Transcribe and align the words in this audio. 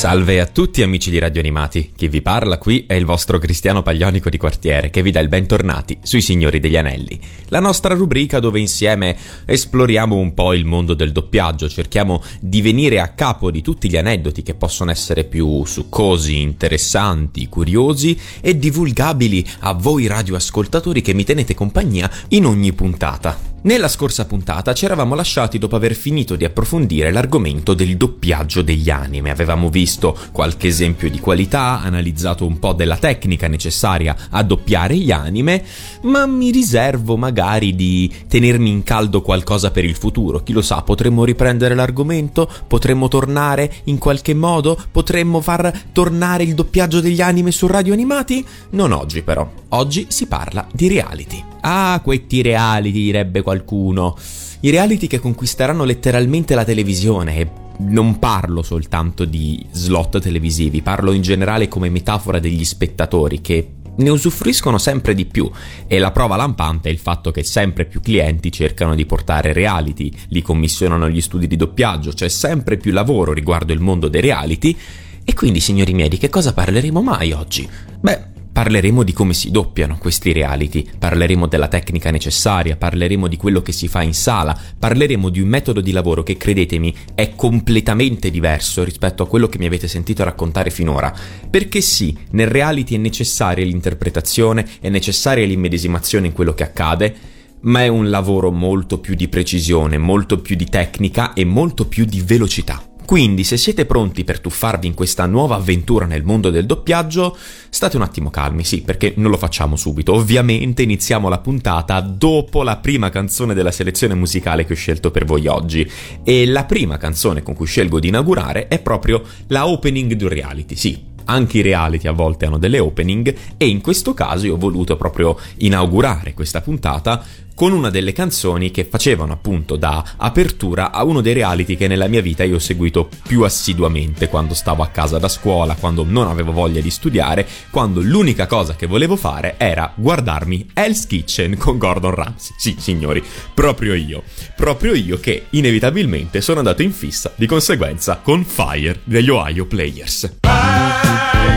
Salve 0.00 0.40
a 0.40 0.46
tutti 0.46 0.82
amici 0.82 1.10
di 1.10 1.18
Radio 1.18 1.42
Animati, 1.42 1.92
chi 1.94 2.08
vi 2.08 2.22
parla 2.22 2.56
qui 2.56 2.86
è 2.86 2.94
il 2.94 3.04
vostro 3.04 3.36
Cristiano 3.36 3.82
Paglionico 3.82 4.30
di 4.30 4.38
quartiere 4.38 4.88
che 4.88 5.02
vi 5.02 5.10
dà 5.10 5.20
il 5.20 5.28
bentornati 5.28 5.98
sui 6.00 6.22
Signori 6.22 6.58
degli 6.58 6.78
Anelli, 6.78 7.20
la 7.48 7.60
nostra 7.60 7.92
rubrica 7.92 8.40
dove 8.40 8.60
insieme 8.60 9.14
esploriamo 9.44 10.16
un 10.16 10.32
po' 10.32 10.54
il 10.54 10.64
mondo 10.64 10.94
del 10.94 11.12
doppiaggio, 11.12 11.68
cerchiamo 11.68 12.22
di 12.40 12.62
venire 12.62 12.98
a 12.98 13.08
capo 13.08 13.50
di 13.50 13.60
tutti 13.60 13.90
gli 13.90 13.98
aneddoti 13.98 14.42
che 14.42 14.54
possono 14.54 14.90
essere 14.90 15.24
più 15.24 15.66
succosi, 15.66 16.40
interessanti, 16.40 17.46
curiosi 17.50 18.18
e 18.40 18.56
divulgabili 18.56 19.46
a 19.58 19.74
voi 19.74 20.06
radioascoltatori 20.06 21.02
che 21.02 21.12
mi 21.12 21.24
tenete 21.24 21.52
compagnia 21.52 22.10
in 22.28 22.46
ogni 22.46 22.72
puntata. 22.72 23.49
Nella 23.62 23.88
scorsa 23.88 24.24
puntata 24.24 24.72
ci 24.72 24.86
eravamo 24.86 25.14
lasciati 25.14 25.58
dopo 25.58 25.76
aver 25.76 25.94
finito 25.94 26.34
di 26.34 26.46
approfondire 26.46 27.12
l'argomento 27.12 27.74
del 27.74 27.98
doppiaggio 27.98 28.62
degli 28.62 28.88
anime. 28.88 29.28
Avevamo 29.30 29.68
visto 29.68 30.16
qualche 30.32 30.68
esempio 30.68 31.10
di 31.10 31.20
qualità, 31.20 31.82
analizzato 31.82 32.46
un 32.46 32.58
po' 32.58 32.72
della 32.72 32.96
tecnica 32.96 33.48
necessaria 33.48 34.16
a 34.30 34.42
doppiare 34.42 34.96
gli 34.96 35.10
anime, 35.10 35.62
ma 36.04 36.24
mi 36.24 36.50
riservo 36.50 37.18
magari 37.18 37.74
di 37.74 38.10
tenermi 38.26 38.70
in 38.70 38.82
caldo 38.82 39.20
qualcosa 39.20 39.70
per 39.70 39.84
il 39.84 39.94
futuro. 39.94 40.42
Chi 40.42 40.54
lo 40.54 40.62
sa, 40.62 40.80
potremmo 40.80 41.24
riprendere 41.24 41.74
l'argomento, 41.74 42.50
potremmo 42.66 43.08
tornare 43.08 43.70
in 43.84 43.98
qualche 43.98 44.32
modo, 44.32 44.80
potremmo 44.90 45.42
far 45.42 45.70
tornare 45.92 46.44
il 46.44 46.54
doppiaggio 46.54 47.00
degli 47.00 47.20
anime 47.20 47.50
su 47.50 47.66
radio 47.66 47.92
animati? 47.92 48.42
Non 48.70 48.92
oggi 48.92 49.20
però. 49.20 49.46
Oggi 49.68 50.06
si 50.08 50.26
parla 50.26 50.66
di 50.72 50.88
reality. 50.88 51.49
Ah, 51.60 52.00
questi 52.02 52.42
reality, 52.42 53.02
direbbe 53.02 53.42
qualcuno. 53.42 54.16
I 54.60 54.70
reality 54.70 55.06
che 55.06 55.18
conquisteranno 55.18 55.84
letteralmente 55.84 56.54
la 56.54 56.64
televisione 56.64 57.36
e 57.36 57.50
non 57.78 58.18
parlo 58.18 58.62
soltanto 58.62 59.24
di 59.24 59.64
slot 59.70 60.20
televisivi, 60.20 60.82
parlo 60.82 61.12
in 61.12 61.22
generale 61.22 61.68
come 61.68 61.88
metafora 61.88 62.38
degli 62.38 62.64
spettatori 62.64 63.40
che 63.40 63.72
ne 63.96 64.10
usufruiscono 64.10 64.78
sempre 64.78 65.14
di 65.14 65.26
più 65.26 65.50
e 65.86 65.98
la 65.98 66.10
prova 66.10 66.36
lampante 66.36 66.88
è 66.88 66.92
il 66.92 66.98
fatto 66.98 67.30
che 67.30 67.42
sempre 67.42 67.84
più 67.84 68.00
clienti 68.00 68.52
cercano 68.52 68.94
di 68.94 69.06
portare 69.06 69.52
reality, 69.52 70.12
li 70.28 70.42
commissionano 70.42 71.08
gli 71.08 71.20
studi 71.20 71.46
di 71.46 71.56
doppiaggio, 71.56 72.12
c'è 72.12 72.28
sempre 72.28 72.76
più 72.76 72.92
lavoro 72.92 73.32
riguardo 73.32 73.72
il 73.72 73.80
mondo 73.80 74.08
dei 74.08 74.20
reality 74.20 74.76
e 75.24 75.34
quindi 75.34 75.60
signori 75.60 75.92
miei 75.92 76.08
di 76.08 76.18
che 76.18 76.28
cosa 76.28 76.52
parleremo 76.52 77.02
mai 77.02 77.32
oggi? 77.32 77.68
Beh, 78.00 78.38
Parleremo 78.60 79.04
di 79.04 79.14
come 79.14 79.32
si 79.32 79.50
doppiano 79.50 79.96
questi 79.96 80.32
reality, 80.32 80.86
parleremo 80.98 81.46
della 81.46 81.66
tecnica 81.66 82.10
necessaria, 82.10 82.76
parleremo 82.76 83.26
di 83.26 83.38
quello 83.38 83.62
che 83.62 83.72
si 83.72 83.88
fa 83.88 84.02
in 84.02 84.12
sala, 84.12 84.54
parleremo 84.78 85.30
di 85.30 85.40
un 85.40 85.48
metodo 85.48 85.80
di 85.80 85.92
lavoro 85.92 86.22
che, 86.22 86.36
credetemi, 86.36 86.94
è 87.14 87.34
completamente 87.34 88.30
diverso 88.30 88.84
rispetto 88.84 89.22
a 89.22 89.26
quello 89.26 89.48
che 89.48 89.56
mi 89.56 89.64
avete 89.64 89.88
sentito 89.88 90.24
raccontare 90.24 90.68
finora. 90.68 91.10
Perché 91.48 91.80
sì, 91.80 92.14
nel 92.32 92.48
reality 92.48 92.96
è 92.96 92.98
necessaria 92.98 93.64
l'interpretazione, 93.64 94.68
è 94.78 94.90
necessaria 94.90 95.46
l'immedesimazione 95.46 96.26
in 96.26 96.34
quello 96.34 96.52
che 96.52 96.64
accade, 96.64 97.16
ma 97.60 97.82
è 97.82 97.88
un 97.88 98.10
lavoro 98.10 98.50
molto 98.50 98.98
più 98.98 99.14
di 99.14 99.28
precisione, 99.28 99.96
molto 99.96 100.38
più 100.38 100.54
di 100.54 100.66
tecnica 100.66 101.32
e 101.32 101.46
molto 101.46 101.86
più 101.86 102.04
di 102.04 102.20
velocità. 102.20 102.89
Quindi, 103.10 103.42
se 103.42 103.56
siete 103.56 103.86
pronti 103.86 104.22
per 104.22 104.38
tuffarvi 104.38 104.86
in 104.86 104.94
questa 104.94 105.26
nuova 105.26 105.56
avventura 105.56 106.06
nel 106.06 106.22
mondo 106.22 106.48
del 106.48 106.64
doppiaggio, 106.64 107.36
state 107.68 107.96
un 107.96 108.02
attimo 108.02 108.30
calmi, 108.30 108.62
sì, 108.62 108.82
perché 108.82 109.14
non 109.16 109.32
lo 109.32 109.36
facciamo 109.36 109.74
subito. 109.74 110.14
Ovviamente 110.14 110.82
iniziamo 110.82 111.28
la 111.28 111.38
puntata 111.40 111.98
dopo 111.98 112.62
la 112.62 112.76
prima 112.76 113.10
canzone 113.10 113.52
della 113.52 113.72
selezione 113.72 114.14
musicale 114.14 114.64
che 114.64 114.74
ho 114.74 114.76
scelto 114.76 115.10
per 115.10 115.24
voi 115.24 115.48
oggi. 115.48 115.90
E 116.22 116.46
la 116.46 116.62
prima 116.62 116.98
canzone 116.98 117.42
con 117.42 117.54
cui 117.54 117.66
scelgo 117.66 117.98
di 117.98 118.06
inaugurare 118.06 118.68
è 118.68 118.78
proprio 118.78 119.24
la 119.48 119.66
opening 119.66 120.12
di 120.12 120.22
un 120.22 120.30
reality, 120.30 120.76
sì, 120.76 121.09
anche 121.24 121.58
i 121.58 121.62
reality 121.62 122.08
a 122.08 122.12
volte 122.12 122.46
hanno 122.46 122.58
delle 122.58 122.78
opening 122.78 123.34
e 123.56 123.68
in 123.68 123.80
questo 123.80 124.14
caso 124.14 124.46
io 124.46 124.54
ho 124.54 124.58
voluto 124.58 124.96
proprio 124.96 125.38
inaugurare 125.58 126.34
questa 126.34 126.60
puntata 126.60 127.24
con 127.60 127.72
una 127.72 127.90
delle 127.90 128.14
canzoni 128.14 128.70
che 128.70 128.86
facevano 128.86 129.34
appunto 129.34 129.76
da 129.76 130.02
apertura 130.16 130.92
a 130.92 131.04
uno 131.04 131.20
dei 131.20 131.34
reality 131.34 131.76
che 131.76 131.88
nella 131.88 132.06
mia 132.06 132.22
vita 132.22 132.42
io 132.42 132.54
ho 132.54 132.58
seguito 132.58 133.10
più 133.26 133.42
assiduamente 133.42 134.28
quando 134.28 134.54
stavo 134.54 134.82
a 134.82 134.86
casa 134.86 135.18
da 135.18 135.28
scuola, 135.28 135.74
quando 135.74 136.02
non 136.02 136.26
avevo 136.26 136.52
voglia 136.52 136.80
di 136.80 136.88
studiare, 136.88 137.46
quando 137.68 138.00
l'unica 138.00 138.46
cosa 138.46 138.74
che 138.76 138.86
volevo 138.86 139.14
fare 139.14 139.56
era 139.58 139.92
guardarmi 139.94 140.70
Hell's 140.72 141.06
Kitchen 141.06 141.58
con 141.58 141.76
Gordon 141.76 142.14
Ramsay. 142.14 142.54
Sì, 142.56 142.76
signori, 142.78 143.22
proprio 143.52 143.92
io. 143.92 144.22
Proprio 144.56 144.94
io 144.94 145.20
che 145.20 145.48
inevitabilmente 145.50 146.40
sono 146.40 146.60
andato 146.60 146.80
in 146.80 146.92
fissa 146.92 147.30
di 147.36 147.44
conseguenza 147.44 148.20
con 148.22 148.42
Fire 148.42 149.00
degli 149.04 149.28
Ohio 149.28 149.66
Players. 149.66 150.38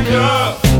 Fire! 0.04 0.73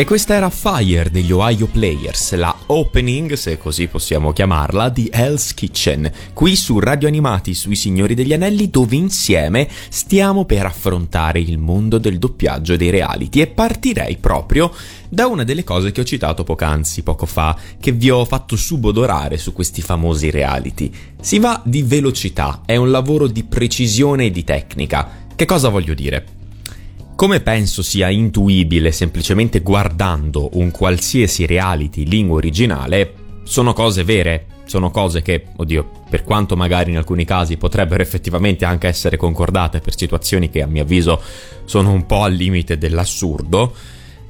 E 0.00 0.06
questa 0.06 0.32
era 0.32 0.48
Fire 0.48 1.10
degli 1.10 1.30
Ohio 1.30 1.66
Players, 1.66 2.32
la 2.32 2.56
opening, 2.68 3.34
se 3.34 3.58
così 3.58 3.86
possiamo 3.86 4.32
chiamarla, 4.32 4.88
di 4.88 5.10
Hell's 5.12 5.52
Kitchen, 5.52 6.10
qui 6.32 6.56
su 6.56 6.78
Radio 6.78 7.06
Animati 7.06 7.52
sui 7.52 7.76
Signori 7.76 8.14
degli 8.14 8.32
Anelli, 8.32 8.70
dove 8.70 8.96
insieme 8.96 9.68
stiamo 9.90 10.46
per 10.46 10.64
affrontare 10.64 11.40
il 11.40 11.58
mondo 11.58 11.98
del 11.98 12.18
doppiaggio 12.18 12.76
dei 12.76 12.88
reality 12.88 13.42
e 13.42 13.48
partirei 13.48 14.16
proprio 14.16 14.72
da 15.06 15.26
una 15.26 15.44
delle 15.44 15.64
cose 15.64 15.92
che 15.92 16.00
ho 16.00 16.04
citato 16.04 16.44
poc'anzi, 16.44 17.02
poco 17.02 17.26
fa, 17.26 17.54
che 17.78 17.92
vi 17.92 18.08
ho 18.08 18.24
fatto 18.24 18.56
subodorare 18.56 19.36
su 19.36 19.52
questi 19.52 19.82
famosi 19.82 20.30
reality. 20.30 20.90
Si 21.20 21.38
va 21.38 21.60
di 21.62 21.82
velocità, 21.82 22.62
è 22.64 22.76
un 22.76 22.90
lavoro 22.90 23.26
di 23.26 23.44
precisione 23.44 24.24
e 24.24 24.30
di 24.30 24.44
tecnica. 24.44 25.26
Che 25.36 25.44
cosa 25.44 25.68
voglio 25.68 25.92
dire? 25.92 26.39
Come 27.20 27.40
penso 27.40 27.82
sia 27.82 28.08
intuibile 28.08 28.92
semplicemente 28.92 29.60
guardando 29.60 30.48
un 30.54 30.70
qualsiasi 30.70 31.44
reality 31.44 32.06
lingua 32.06 32.36
originale, 32.36 33.12
sono 33.42 33.74
cose 33.74 34.04
vere, 34.04 34.46
sono 34.64 34.90
cose 34.90 35.20
che, 35.20 35.48
oddio, 35.54 36.04
per 36.08 36.24
quanto 36.24 36.56
magari 36.56 36.92
in 36.92 36.96
alcuni 36.96 37.26
casi 37.26 37.58
potrebbero 37.58 38.02
effettivamente 38.02 38.64
anche 38.64 38.88
essere 38.88 39.18
concordate 39.18 39.80
per 39.80 39.98
situazioni 39.98 40.48
che 40.48 40.62
a 40.62 40.66
mio 40.66 40.84
avviso 40.84 41.20
sono 41.66 41.92
un 41.92 42.06
po' 42.06 42.22
al 42.22 42.32
limite 42.32 42.78
dell'assurdo, 42.78 43.74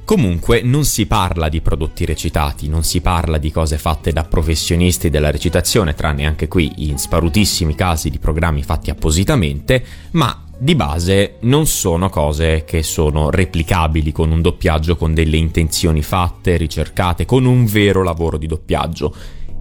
Comunque 0.03 0.61
non 0.61 0.83
si 0.83 1.05
parla 1.05 1.47
di 1.47 1.61
prodotti 1.61 2.03
recitati, 2.03 2.67
non 2.67 2.83
si 2.83 2.99
parla 2.99 3.37
di 3.37 3.49
cose 3.49 3.77
fatte 3.77 4.11
da 4.11 4.25
professionisti 4.25 5.09
della 5.09 5.31
recitazione, 5.31 5.93
tranne 5.93 6.25
anche 6.25 6.49
qui 6.49 6.89
in 6.89 6.97
sparutissimi 6.97 7.75
casi 7.75 8.09
di 8.09 8.19
programmi 8.19 8.61
fatti 8.61 8.89
appositamente, 8.89 9.81
ma 10.11 10.50
di 10.61 10.75
base 10.75 11.37
non 11.39 11.65
sono 11.65 12.09
cose 12.09 12.65
che 12.65 12.83
sono 12.83 13.31
replicabili 13.31 14.11
con 14.11 14.29
un 14.29 14.43
doppiaggio 14.43 14.95
con 14.95 15.11
delle 15.11 15.37
intenzioni 15.37 16.03
fatte, 16.03 16.55
ricercate, 16.55 17.25
con 17.25 17.45
un 17.45 17.65
vero 17.65 18.03
lavoro 18.03 18.37
di 18.37 18.45
doppiaggio. 18.45 19.11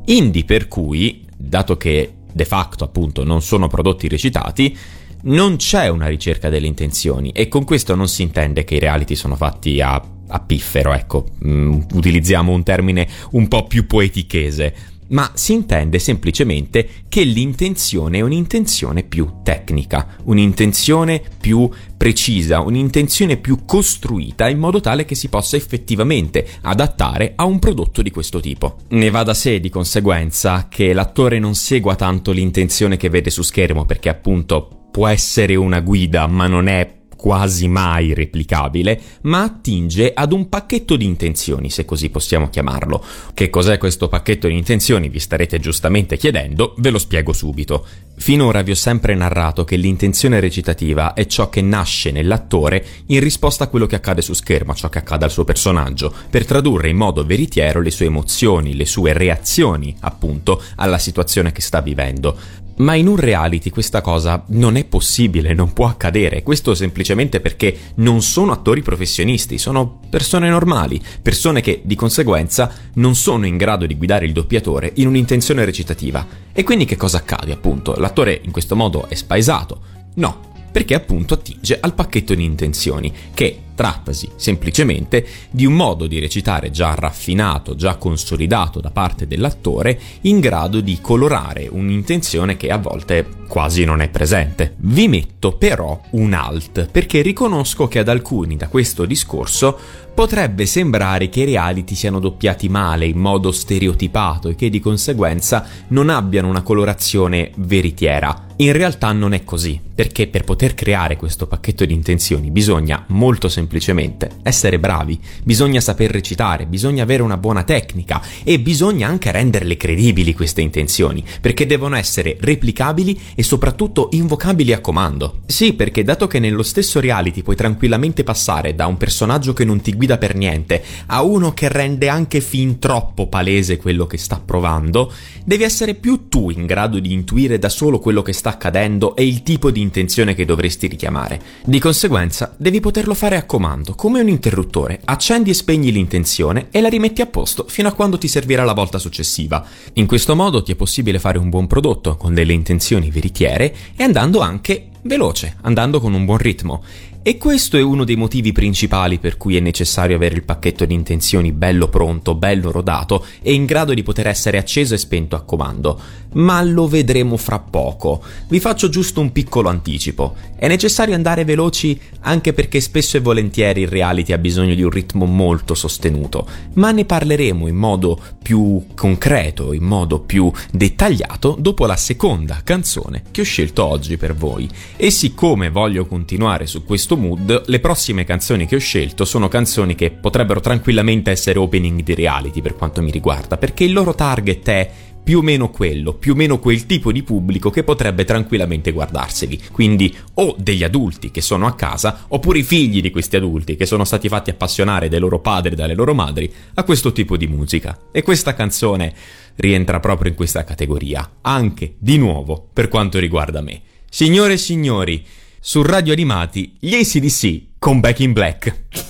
Indi 0.04 0.44
per 0.44 0.68
cui, 0.68 1.24
dato 1.34 1.78
che 1.78 2.16
de 2.30 2.44
facto 2.44 2.84
appunto 2.84 3.24
non 3.24 3.40
sono 3.40 3.66
prodotti 3.66 4.08
recitati, 4.08 4.76
non 5.22 5.56
c'è 5.56 5.88
una 5.88 6.06
ricerca 6.06 6.50
delle 6.50 6.66
intenzioni 6.66 7.30
e 7.30 7.48
con 7.48 7.64
questo 7.64 7.94
non 7.94 8.06
si 8.06 8.20
intende 8.20 8.64
che 8.64 8.74
i 8.74 8.78
reality 8.78 9.14
sono 9.14 9.36
fatti 9.36 9.80
a, 9.80 9.94
a 9.94 10.40
piffero, 10.40 10.92
ecco, 10.92 11.28
mm, 11.42 11.80
utilizziamo 11.94 12.52
un 12.52 12.62
termine 12.62 13.08
un 13.30 13.48
po' 13.48 13.66
più 13.66 13.86
poetichese 13.86 14.74
ma 15.10 15.30
si 15.34 15.52
intende 15.52 15.98
semplicemente 15.98 16.88
che 17.08 17.22
l'intenzione 17.22 18.18
è 18.18 18.20
un'intenzione 18.22 19.02
più 19.02 19.40
tecnica, 19.42 20.16
un'intenzione 20.24 21.22
più 21.40 21.68
precisa, 21.96 22.60
un'intenzione 22.60 23.36
più 23.36 23.64
costruita 23.64 24.48
in 24.48 24.58
modo 24.58 24.80
tale 24.80 25.04
che 25.04 25.14
si 25.14 25.28
possa 25.28 25.56
effettivamente 25.56 26.46
adattare 26.62 27.32
a 27.36 27.44
un 27.44 27.58
prodotto 27.58 28.02
di 28.02 28.10
questo 28.10 28.40
tipo. 28.40 28.78
Ne 28.88 29.10
va 29.10 29.22
da 29.22 29.34
sé 29.34 29.60
di 29.60 29.68
conseguenza 29.68 30.66
che 30.68 30.92
l'attore 30.92 31.38
non 31.38 31.54
segua 31.54 31.94
tanto 31.96 32.32
l'intenzione 32.32 32.96
che 32.96 33.08
vede 33.08 33.30
su 33.30 33.42
schermo 33.42 33.84
perché 33.84 34.08
appunto 34.08 34.88
può 34.90 35.06
essere 35.06 35.54
una 35.54 35.80
guida 35.80 36.26
ma 36.26 36.46
non 36.46 36.66
è 36.66 36.98
quasi 37.20 37.68
mai 37.68 38.14
replicabile, 38.14 38.98
ma 39.22 39.42
attinge 39.42 40.12
ad 40.14 40.32
un 40.32 40.48
pacchetto 40.48 40.96
di 40.96 41.04
intenzioni, 41.04 41.68
se 41.68 41.84
così 41.84 42.08
possiamo 42.08 42.48
chiamarlo. 42.48 43.04
Che 43.34 43.50
cos'è 43.50 43.76
questo 43.76 44.08
pacchetto 44.08 44.48
di 44.48 44.56
intenzioni? 44.56 45.10
Vi 45.10 45.18
starete 45.18 45.60
giustamente 45.60 46.16
chiedendo, 46.16 46.74
ve 46.78 46.88
lo 46.88 46.98
spiego 46.98 47.34
subito. 47.34 47.86
Finora 48.16 48.62
vi 48.62 48.70
ho 48.70 48.74
sempre 48.74 49.14
narrato 49.14 49.64
che 49.64 49.76
l'intenzione 49.76 50.40
recitativa 50.40 51.12
è 51.12 51.26
ciò 51.26 51.50
che 51.50 51.60
nasce 51.60 52.10
nell'attore 52.10 52.84
in 53.06 53.20
risposta 53.20 53.64
a 53.64 53.68
quello 53.68 53.86
che 53.86 53.96
accade 53.96 54.22
su 54.22 54.32
schermo, 54.32 54.72
a 54.72 54.74
ciò 54.74 54.88
che 54.88 54.98
accade 54.98 55.26
al 55.26 55.30
suo 55.30 55.44
personaggio, 55.44 56.10
per 56.30 56.46
tradurre 56.46 56.88
in 56.88 56.96
modo 56.96 57.26
veritiero 57.26 57.82
le 57.82 57.90
sue 57.90 58.06
emozioni, 58.06 58.74
le 58.74 58.86
sue 58.86 59.12
reazioni, 59.12 59.94
appunto, 60.00 60.62
alla 60.76 60.98
situazione 60.98 61.52
che 61.52 61.60
sta 61.60 61.82
vivendo. 61.82 62.68
Ma 62.80 62.94
in 62.94 63.08
un 63.08 63.16
reality 63.16 63.68
questa 63.68 64.00
cosa 64.00 64.42
non 64.48 64.76
è 64.76 64.84
possibile, 64.84 65.52
non 65.52 65.74
può 65.74 65.86
accadere. 65.86 66.42
Questo 66.42 66.74
semplicemente 66.74 67.40
perché 67.40 67.76
non 67.96 68.22
sono 68.22 68.52
attori 68.52 68.80
professionisti, 68.80 69.58
sono 69.58 70.00
persone 70.08 70.48
normali, 70.48 71.00
persone 71.20 71.60
che 71.60 71.82
di 71.84 71.94
conseguenza 71.94 72.72
non 72.94 73.14
sono 73.14 73.44
in 73.44 73.58
grado 73.58 73.84
di 73.84 73.96
guidare 73.96 74.24
il 74.24 74.32
doppiatore 74.32 74.92
in 74.94 75.08
un'intenzione 75.08 75.64
recitativa. 75.66 76.26
E 76.52 76.62
quindi 76.62 76.86
che 76.86 76.96
cosa 76.96 77.18
accade? 77.18 77.52
Appunto, 77.52 77.94
l'attore 77.96 78.40
in 78.42 78.50
questo 78.50 78.74
modo 78.74 79.08
è 79.08 79.14
spaesato? 79.14 79.82
No, 80.14 80.49
perché 80.70 80.94
appunto 80.94 81.34
attinge 81.34 81.78
al 81.80 81.94
pacchetto 81.94 82.34
di 82.34 82.44
intenzioni, 82.44 83.12
che 83.34 83.58
trattasi 83.80 84.28
semplicemente 84.36 85.26
di 85.50 85.64
un 85.64 85.72
modo 85.72 86.06
di 86.06 86.18
recitare 86.18 86.70
già 86.70 86.94
raffinato, 86.94 87.74
già 87.76 87.96
consolidato 87.96 88.78
da 88.78 88.90
parte 88.90 89.26
dell'attore, 89.26 89.98
in 90.22 90.38
grado 90.38 90.80
di 90.80 90.98
colorare 91.00 91.66
un'intenzione 91.66 92.58
che 92.58 92.70
a 92.70 92.76
volte 92.76 93.26
quasi 93.48 93.84
non 93.84 94.02
è 94.02 94.10
presente. 94.10 94.74
Vi 94.76 95.08
metto 95.08 95.52
però 95.52 95.98
un 96.10 96.34
alt, 96.34 96.88
perché 96.90 97.22
riconosco 97.22 97.88
che 97.88 98.00
ad 98.00 98.08
alcuni 98.08 98.56
da 98.56 98.68
questo 98.68 99.06
discorso 99.06 99.78
potrebbe 100.12 100.66
sembrare 100.66 101.30
che 101.30 101.40
i 101.40 101.44
reality 101.46 101.94
siano 101.94 102.20
doppiati 102.20 102.68
male, 102.68 103.06
in 103.06 103.16
modo 103.16 103.50
stereotipato 103.50 104.48
e 104.48 104.56
che 104.56 104.68
di 104.68 104.78
conseguenza 104.78 105.66
non 105.88 106.10
abbiano 106.10 106.48
una 106.48 106.62
colorazione 106.62 107.52
veritiera. 107.56 108.48
In 108.56 108.72
realtà 108.72 109.10
non 109.12 109.32
è 109.32 109.42
così, 109.42 109.80
perché 109.94 110.26
per 110.26 110.44
poter 110.44 110.59
creare 110.74 111.16
questo 111.16 111.46
pacchetto 111.46 111.84
di 111.84 111.94
intenzioni 111.94 112.50
bisogna 112.50 113.04
molto 113.08 113.48
semplicemente 113.48 114.28
essere 114.42 114.78
bravi, 114.78 115.18
bisogna 115.42 115.80
saper 115.80 116.10
recitare, 116.10 116.66
bisogna 116.66 117.02
avere 117.02 117.22
una 117.22 117.36
buona 117.36 117.62
tecnica 117.62 118.22
e 118.44 118.60
bisogna 118.60 119.08
anche 119.08 119.32
renderle 119.32 119.76
credibili 119.76 120.34
queste 120.34 120.60
intenzioni, 120.60 121.24
perché 121.40 121.66
devono 121.66 121.96
essere 121.96 122.36
replicabili 122.38 123.18
e 123.34 123.42
soprattutto 123.42 124.08
invocabili 124.12 124.72
a 124.72 124.80
comando. 124.80 125.40
Sì, 125.46 125.72
perché 125.72 126.04
dato 126.04 126.26
che 126.26 126.38
nello 126.38 126.62
stesso 126.62 127.00
reality 127.00 127.42
puoi 127.42 127.56
tranquillamente 127.56 128.22
passare 128.22 128.74
da 128.74 128.86
un 128.86 128.96
personaggio 128.96 129.52
che 129.52 129.64
non 129.64 129.80
ti 129.80 129.94
guida 129.94 130.18
per 130.18 130.34
niente 130.34 130.82
a 131.06 131.22
uno 131.22 131.52
che 131.52 131.68
rende 131.68 132.08
anche 132.08 132.40
fin 132.40 132.78
troppo 132.78 133.28
palese 133.28 133.76
quello 133.78 134.06
che 134.06 134.18
sta 134.18 134.40
provando, 134.44 135.12
devi 135.44 135.64
essere 135.64 135.94
più 135.94 136.28
tu 136.28 136.50
in 136.50 136.66
grado 136.66 136.98
di 136.98 137.12
intuire 137.12 137.58
da 137.58 137.68
solo 137.68 137.98
quello 137.98 138.22
che 138.22 138.32
sta 138.32 138.50
accadendo 138.50 139.16
e 139.16 139.26
il 139.26 139.42
tipo 139.42 139.70
di 139.70 139.80
intenzione 139.80 140.34
che 140.34 140.44
dovresti 140.50 140.88
richiamare. 140.88 141.40
Di 141.64 141.78
conseguenza, 141.78 142.52
devi 142.56 142.80
poterlo 142.80 143.14
fare 143.14 143.36
a 143.36 143.44
comando, 143.44 143.94
come 143.94 144.20
un 144.20 144.28
interruttore. 144.28 145.00
Accendi 145.04 145.50
e 145.50 145.54
spegni 145.54 145.92
l'intenzione 145.92 146.66
e 146.72 146.80
la 146.80 146.88
rimetti 146.88 147.20
a 147.20 147.26
posto 147.26 147.66
fino 147.68 147.86
a 147.86 147.92
quando 147.92 148.18
ti 148.18 148.26
servirà 148.26 148.64
la 148.64 148.72
volta 148.72 148.98
successiva. 148.98 149.64
In 149.94 150.06
questo 150.06 150.34
modo 150.34 150.64
ti 150.64 150.72
è 150.72 150.74
possibile 150.74 151.20
fare 151.20 151.38
un 151.38 151.50
buon 151.50 151.68
prodotto 151.68 152.16
con 152.16 152.34
delle 152.34 152.52
intenzioni 152.52 153.12
veritiere 153.12 153.72
e 153.94 154.02
andando 154.02 154.40
anche 154.40 154.86
veloce, 155.02 155.56
andando 155.62 156.00
con 156.00 156.14
un 156.14 156.24
buon 156.24 156.38
ritmo. 156.38 156.82
E 157.22 157.36
questo 157.36 157.76
è 157.76 157.82
uno 157.82 158.04
dei 158.04 158.16
motivi 158.16 158.50
principali 158.50 159.18
per 159.18 159.36
cui 159.36 159.54
è 159.54 159.60
necessario 159.60 160.16
avere 160.16 160.36
il 160.36 160.42
pacchetto 160.42 160.86
di 160.86 160.94
intenzioni 160.94 161.52
bello 161.52 161.88
pronto, 161.88 162.34
bello 162.34 162.70
rodato 162.70 163.26
e 163.42 163.52
in 163.52 163.66
grado 163.66 163.92
di 163.92 164.02
poter 164.02 164.26
essere 164.26 164.56
acceso 164.56 164.94
e 164.94 164.98
spento 164.98 165.36
a 165.36 165.42
comando. 165.42 166.00
Ma 166.32 166.62
lo 166.62 166.88
vedremo 166.88 167.36
fra 167.36 167.58
poco. 167.58 168.22
Vi 168.48 168.58
faccio 168.58 168.88
giusto 168.88 169.20
un 169.20 169.32
piccolo 169.32 169.68
anticipo. 169.68 170.34
È 170.56 170.66
necessario 170.66 171.14
andare 171.14 171.44
veloci 171.44 172.00
anche 172.20 172.54
perché 172.54 172.80
spesso 172.80 173.18
e 173.18 173.20
volentieri 173.20 173.82
il 173.82 173.88
reality 173.88 174.32
ha 174.32 174.38
bisogno 174.38 174.74
di 174.74 174.82
un 174.82 174.90
ritmo 174.90 175.26
molto 175.26 175.74
sostenuto, 175.74 176.46
ma 176.74 176.90
ne 176.90 177.04
parleremo 177.04 177.66
in 177.66 177.76
modo 177.76 178.18
più 178.42 178.86
concreto, 178.94 179.74
in 179.74 179.84
modo 179.84 180.20
più 180.20 180.50
dettagliato 180.72 181.56
dopo 181.58 181.84
la 181.84 181.96
seconda 181.96 182.60
canzone 182.64 183.24
che 183.30 183.42
ho 183.42 183.44
scelto 183.44 183.84
oggi 183.84 184.16
per 184.16 184.34
voi. 184.34 184.68
E 184.96 185.10
siccome 185.10 185.68
voglio 185.68 186.06
continuare 186.06 186.66
su 186.66 186.84
questo 186.84 187.09
questo 187.10 187.16
mood, 187.16 187.62
le 187.66 187.80
prossime 187.80 188.24
canzoni 188.24 188.66
che 188.66 188.76
ho 188.76 188.80
scelto 188.80 189.24
sono 189.24 189.48
canzoni 189.48 189.96
che 189.96 190.10
potrebbero 190.10 190.60
tranquillamente 190.60 191.32
essere 191.32 191.58
opening 191.58 192.02
di 192.02 192.14
reality 192.14 192.60
per 192.60 192.76
quanto 192.76 193.02
mi 193.02 193.10
riguarda, 193.10 193.56
perché 193.56 193.82
il 193.84 193.92
loro 193.92 194.14
target 194.14 194.68
è 194.68 194.90
più 195.22 195.38
o 195.38 195.42
meno 195.42 195.70
quello, 195.70 196.14
più 196.14 196.32
o 196.32 196.36
meno 196.36 196.58
quel 196.60 196.86
tipo 196.86 197.10
di 197.10 197.22
pubblico 197.22 197.70
che 197.70 197.82
potrebbe 197.82 198.24
tranquillamente 198.24 198.92
guardarseli. 198.92 199.60
Quindi 199.72 200.14
o 200.34 200.54
degli 200.56 200.84
adulti 200.84 201.30
che 201.30 201.40
sono 201.40 201.66
a 201.66 201.74
casa, 201.74 202.26
oppure 202.28 202.60
i 202.60 202.62
figli 202.62 203.00
di 203.00 203.10
questi 203.10 203.36
adulti 203.36 203.74
che 203.74 203.86
sono 203.86 204.04
stati 204.04 204.28
fatti 204.28 204.50
appassionare 204.50 205.08
dai 205.08 205.20
loro 205.20 205.40
padri 205.40 205.72
e 205.72 205.76
dalle 205.76 205.94
loro 205.94 206.14
madri 206.14 206.52
a 206.74 206.84
questo 206.84 207.12
tipo 207.12 207.36
di 207.36 207.48
musica. 207.48 207.98
E 208.12 208.22
questa 208.22 208.54
canzone 208.54 209.12
rientra 209.56 209.98
proprio 209.98 210.30
in 210.30 210.36
questa 210.36 210.62
categoria, 210.62 211.28
anche 211.40 211.94
di 211.98 212.18
nuovo 212.18 212.68
per 212.72 212.88
quanto 212.88 213.18
riguarda 213.18 213.60
me. 213.60 213.82
Signore 214.08 214.54
e 214.54 214.58
signori, 214.58 215.24
su 215.62 215.82
Radio 215.82 216.14
Animati 216.14 216.76
gli 216.80 216.94
ACDC 216.94 217.78
con 217.78 218.00
Back 218.00 218.20
in 218.20 218.32
Black. 218.32 219.09